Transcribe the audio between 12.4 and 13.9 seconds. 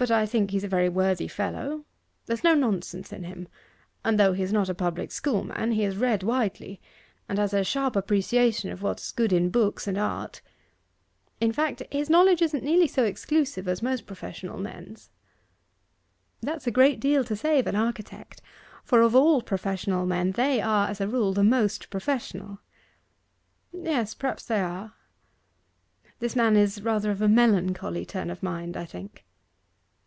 isn't nearly so exclusive as